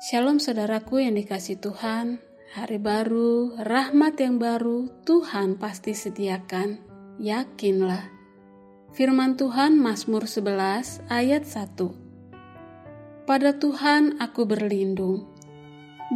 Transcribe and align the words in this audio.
Shalom 0.00 0.40
saudaraku 0.40 1.04
yang 1.04 1.12
dikasih 1.12 1.60
Tuhan, 1.60 2.24
hari 2.56 2.80
baru, 2.80 3.52
rahmat 3.60 4.16
yang 4.16 4.40
baru, 4.40 4.88
Tuhan 5.04 5.60
pasti 5.60 5.92
sediakan, 5.92 6.80
yakinlah. 7.20 8.08
Firman 8.96 9.36
Tuhan 9.36 9.76
Mazmur 9.76 10.24
11 10.24 11.04
ayat 11.04 11.44
1 11.44 13.28
Pada 13.28 13.52
Tuhan 13.60 14.16
aku 14.24 14.48
berlindung. 14.48 15.28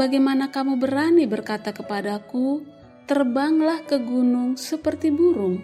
Bagaimana 0.00 0.48
kamu 0.48 0.80
berani 0.80 1.28
berkata 1.28 1.76
kepadaku, 1.76 2.64
terbanglah 3.04 3.84
ke 3.84 4.00
gunung 4.00 4.56
seperti 4.56 5.12
burung? 5.12 5.60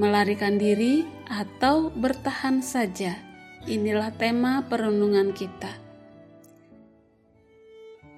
Melarikan 0.00 0.56
diri 0.56 1.04
atau 1.28 1.92
bertahan 1.92 2.64
saja, 2.64 3.20
inilah 3.68 4.16
tema 4.16 4.64
perenungan 4.64 5.36
kita. 5.36 5.83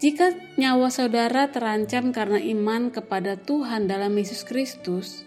Jika 0.06 0.30
nyawa 0.54 0.86
saudara 0.86 1.50
terancam 1.50 2.14
karena 2.14 2.38
iman 2.38 2.94
kepada 2.94 3.34
Tuhan 3.34 3.90
dalam 3.90 4.14
Yesus 4.14 4.46
Kristus, 4.46 5.26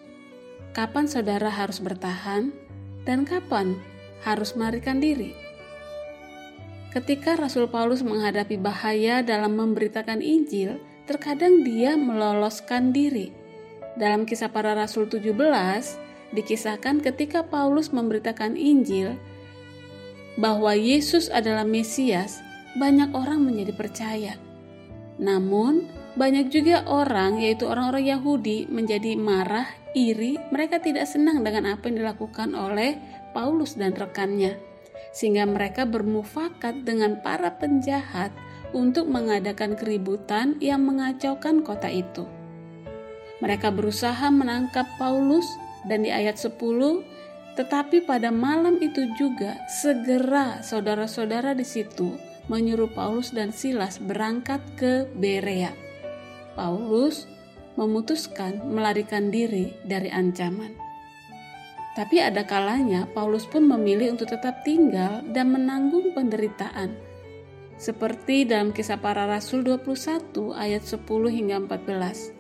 kapan 0.72 1.04
saudara 1.04 1.52
harus 1.52 1.84
bertahan 1.84 2.56
dan 3.04 3.28
kapan 3.28 3.76
harus 4.24 4.56
melarikan 4.56 5.04
diri? 5.04 5.36
Ketika 6.96 7.36
Rasul 7.36 7.68
Paulus 7.68 8.08
menghadapi 8.08 8.56
bahaya 8.56 9.20
dalam 9.20 9.60
memberitakan 9.60 10.24
Injil, 10.24 10.80
terkadang 11.12 11.60
dia 11.68 12.00
meloloskan 12.00 12.96
diri. 12.96 13.36
Dalam 14.00 14.24
kisah 14.24 14.48
para 14.48 14.80
rasul 14.80 15.12
17, 15.12 15.36
dikisahkan 16.32 17.04
ketika 17.04 17.44
Paulus 17.44 17.92
memberitakan 17.92 18.56
Injil 18.56 19.20
bahwa 20.40 20.72
Yesus 20.72 21.28
adalah 21.28 21.68
Mesias, 21.68 22.40
banyak 22.80 23.12
orang 23.12 23.44
menjadi 23.44 23.76
percaya. 23.76 24.40
Namun, 25.20 25.92
banyak 26.16 26.48
juga 26.48 26.88
orang, 26.88 27.44
yaitu 27.44 27.68
orang-orang 27.68 28.08
Yahudi, 28.08 28.66
menjadi 28.72 29.20
marah, 29.20 29.68
iri. 29.92 30.40
Mereka 30.50 30.80
tidak 30.80 31.06
senang 31.12 31.44
dengan 31.44 31.76
apa 31.76 31.92
yang 31.92 32.02
dilakukan 32.02 32.56
oleh 32.56 32.96
Paulus 33.36 33.76
dan 33.76 33.94
rekannya, 33.94 34.56
sehingga 35.12 35.44
mereka 35.44 35.84
bermufakat 35.84 36.88
dengan 36.88 37.20
para 37.20 37.60
penjahat 37.60 38.32
untuk 38.72 39.12
mengadakan 39.12 39.76
keributan 39.76 40.56
yang 40.64 40.88
mengacaukan 40.88 41.62
kota 41.62 41.92
itu. 41.92 42.24
Mereka 43.44 43.72
berusaha 43.76 44.28
menangkap 44.32 44.88
Paulus 45.00 45.46
dan 45.88 46.04
di 46.04 46.12
ayat 46.12 46.36
10 46.36 46.56
tetapi 47.60 48.08
pada 48.08 48.32
malam 48.32 48.80
itu 48.80 49.04
juga 49.20 49.60
segera 49.68 50.64
saudara-saudara 50.64 51.52
di 51.52 51.68
situ 51.68 52.29
menyuruh 52.50 52.90
Paulus 52.92 53.32
dan 53.32 53.54
Silas 53.54 54.02
berangkat 54.02 54.60
ke 54.76 55.06
Berea. 55.16 55.72
Paulus 56.58 57.30
memutuskan 57.80 58.60
melarikan 58.68 59.32
diri 59.32 59.72
dari 59.88 60.12
ancaman. 60.12 60.76
Tapi 61.96 62.20
ada 62.20 62.44
kalanya 62.44 63.08
Paulus 63.16 63.48
pun 63.48 63.66
memilih 63.66 64.18
untuk 64.18 64.34
tetap 64.34 64.66
tinggal 64.68 65.24
dan 65.32 65.56
menanggung 65.56 66.12
penderitaan. 66.12 66.98
Seperti 67.80 68.44
dalam 68.44 68.76
kisah 68.76 69.00
para 69.00 69.24
rasul 69.24 69.64
21 69.64 70.52
ayat 70.52 70.84
10 70.84 71.00
hingga 71.32 71.56
14. 71.64 72.36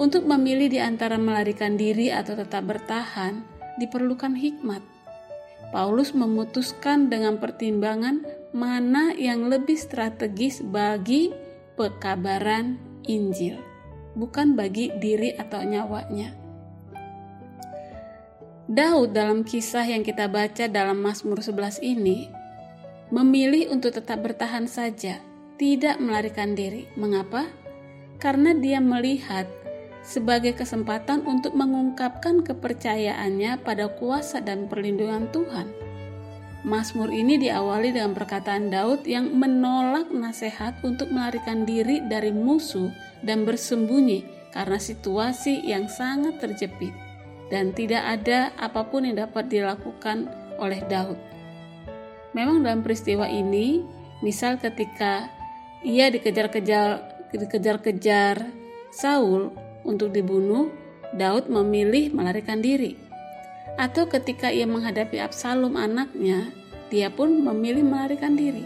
Untuk 0.00 0.26
memilih 0.26 0.72
di 0.72 0.80
antara 0.80 1.20
melarikan 1.20 1.76
diri 1.76 2.10
atau 2.10 2.34
tetap 2.34 2.66
bertahan, 2.66 3.44
diperlukan 3.78 4.34
hikmat. 4.34 4.82
Paulus 5.70 6.16
memutuskan 6.16 7.10
dengan 7.10 7.38
pertimbangan 7.38 8.24
mana 8.54 9.10
yang 9.18 9.50
lebih 9.50 9.74
strategis 9.74 10.62
bagi 10.62 11.34
pekabaran 11.74 12.78
Injil, 13.02 13.58
bukan 14.14 14.54
bagi 14.54 14.94
diri 15.02 15.34
atau 15.34 15.66
nyawanya. 15.66 16.30
Daud 18.70 19.10
dalam 19.10 19.42
kisah 19.42 19.82
yang 19.82 20.06
kita 20.06 20.30
baca 20.30 20.70
dalam 20.70 21.02
Mazmur 21.02 21.42
11 21.42 21.82
ini 21.82 22.30
memilih 23.10 23.74
untuk 23.74 23.98
tetap 23.98 24.22
bertahan 24.22 24.70
saja, 24.70 25.18
tidak 25.58 25.98
melarikan 25.98 26.54
diri. 26.54 26.86
Mengapa? 26.94 27.50
Karena 28.22 28.54
dia 28.54 28.78
melihat 28.78 29.50
sebagai 30.06 30.54
kesempatan 30.54 31.26
untuk 31.26 31.58
mengungkapkan 31.58 32.46
kepercayaannya 32.46 33.60
pada 33.66 33.90
kuasa 33.90 34.38
dan 34.40 34.70
perlindungan 34.70 35.26
Tuhan 35.34 35.83
Mazmur 36.64 37.12
ini 37.12 37.36
diawali 37.36 37.92
dengan 37.92 38.16
perkataan 38.16 38.72
Daud 38.72 39.04
yang 39.04 39.36
menolak 39.36 40.08
nasihat 40.08 40.80
untuk 40.80 41.12
melarikan 41.12 41.68
diri 41.68 42.00
dari 42.00 42.32
musuh 42.32 42.88
dan 43.20 43.44
bersembunyi 43.44 44.24
karena 44.48 44.80
situasi 44.80 45.60
yang 45.60 45.92
sangat 45.92 46.40
terjepit 46.40 46.96
dan 47.52 47.76
tidak 47.76 48.00
ada 48.00 48.48
apa 48.56 48.80
pun 48.88 49.04
yang 49.04 49.20
dapat 49.20 49.52
dilakukan 49.52 50.32
oleh 50.56 50.80
Daud. 50.88 51.20
Memang 52.32 52.64
dalam 52.64 52.80
peristiwa 52.80 53.28
ini, 53.28 53.84
misal 54.24 54.56
ketika 54.56 55.28
ia 55.84 56.08
dikejar-kejar 56.08 57.12
dikejar-kejar 57.28 58.40
Saul 58.88 59.52
untuk 59.84 60.16
dibunuh, 60.16 60.72
Daud 61.12 61.52
memilih 61.52 62.08
melarikan 62.16 62.64
diri 62.64 63.03
atau 63.74 64.06
ketika 64.06 64.54
ia 64.54 64.66
menghadapi 64.70 65.18
Absalom 65.18 65.74
anaknya, 65.74 66.54
dia 66.90 67.10
pun 67.10 67.42
memilih 67.42 67.82
melarikan 67.82 68.38
diri. 68.38 68.62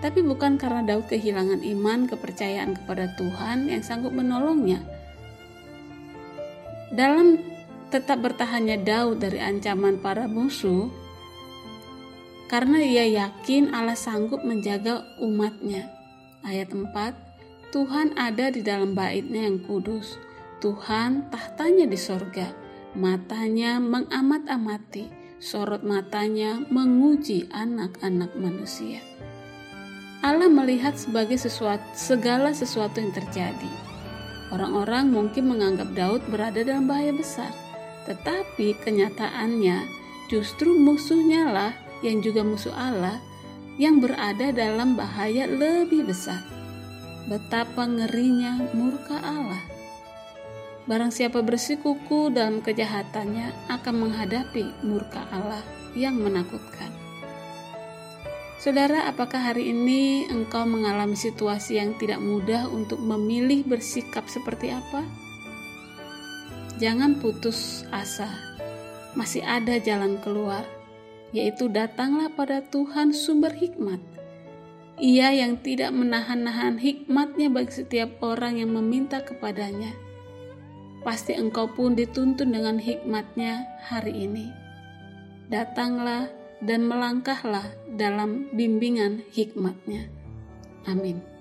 Tapi 0.00 0.20
bukan 0.24 0.56
karena 0.56 0.84
Daud 0.84 1.08
kehilangan 1.08 1.64
iman 1.64 2.08
kepercayaan 2.08 2.76
kepada 2.76 3.12
Tuhan 3.16 3.68
yang 3.68 3.84
sanggup 3.84 4.12
menolongnya. 4.12 4.80
Dalam 6.92 7.40
tetap 7.88 8.20
bertahannya 8.20 8.80
Daud 8.84 9.20
dari 9.20 9.40
ancaman 9.40 10.00
para 10.00 10.28
musuh, 10.28 10.88
karena 12.48 12.80
ia 12.80 13.04
yakin 13.08 13.72
Allah 13.72 13.96
sanggup 13.96 14.44
menjaga 14.44 15.04
umatnya. 15.20 15.88
Ayat 16.44 16.72
4, 16.72 16.92
Tuhan 17.72 18.16
ada 18.20 18.52
di 18.52 18.60
dalam 18.60 18.92
baitnya 18.92 19.48
yang 19.48 19.64
kudus. 19.64 20.20
Tuhan 20.60 21.28
tahtanya 21.28 21.88
di 21.88 21.98
sorga 21.98 22.63
matanya 22.94 23.82
mengamat-amati, 23.82 25.10
sorot 25.42 25.82
matanya 25.82 26.62
menguji 26.70 27.50
anak-anak 27.50 28.30
manusia. 28.38 29.02
Allah 30.22 30.48
melihat 30.48 30.94
sebagai 30.96 31.36
sesuatu, 31.36 31.84
segala 31.92 32.54
sesuatu 32.54 33.02
yang 33.02 33.12
terjadi. 33.12 33.72
Orang-orang 34.54 35.10
mungkin 35.10 35.50
menganggap 35.50 35.90
Daud 35.92 36.22
berada 36.30 36.62
dalam 36.62 36.86
bahaya 36.86 37.10
besar, 37.10 37.50
tetapi 38.06 38.78
kenyataannya 38.86 39.84
justru 40.30 40.78
musuhnya 40.78 41.50
lah 41.50 41.72
yang 42.00 42.22
juga 42.22 42.46
musuh 42.46 42.72
Allah 42.72 43.18
yang 43.74 43.98
berada 43.98 44.54
dalam 44.54 44.94
bahaya 44.94 45.50
lebih 45.50 46.06
besar. 46.06 46.40
Betapa 47.26 47.90
ngerinya 47.90 48.70
murka 48.70 49.18
Allah 49.18 49.73
Barang 50.84 51.08
siapa 51.08 51.40
bersikuku 51.40 52.28
dalam 52.28 52.60
kejahatannya 52.60 53.72
akan 53.72 53.94
menghadapi 54.04 54.84
murka 54.84 55.24
Allah 55.32 55.64
yang 55.96 56.20
menakutkan. 56.20 56.92
Saudara, 58.60 59.08
apakah 59.08 59.40
hari 59.48 59.72
ini 59.72 60.28
engkau 60.28 60.68
mengalami 60.68 61.16
situasi 61.16 61.80
yang 61.80 61.96
tidak 61.96 62.20
mudah 62.20 62.68
untuk 62.68 63.00
memilih 63.00 63.64
bersikap 63.64 64.28
seperti 64.28 64.76
apa? 64.76 65.08
Jangan 66.76 67.16
putus 67.16 67.88
asa, 67.88 68.28
masih 69.16 69.40
ada 69.40 69.80
jalan 69.80 70.20
keluar, 70.20 70.68
yaitu 71.32 71.72
datanglah 71.72 72.28
pada 72.28 72.60
Tuhan 72.60 73.16
sumber 73.16 73.56
hikmat. 73.56 74.04
Ia 75.00 75.32
yang 75.32 75.64
tidak 75.64 75.96
menahan-nahan 75.96 76.76
hikmatnya 76.76 77.48
bagi 77.48 77.72
setiap 77.72 78.20
orang 78.20 78.60
yang 78.60 78.68
meminta 78.76 79.24
kepadanya 79.24 80.04
pasti 81.04 81.36
engkau 81.36 81.68
pun 81.68 81.92
dituntun 81.92 82.50
dengan 82.50 82.80
hikmatnya 82.80 83.68
hari 83.84 84.24
ini. 84.24 84.48
Datanglah 85.52 86.32
dan 86.64 86.88
melangkahlah 86.88 87.68
dalam 87.94 88.48
bimbingan 88.56 89.20
hikmatnya. 89.36 90.08
Amin. 90.88 91.33